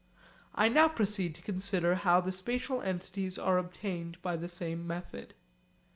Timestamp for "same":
4.47-4.87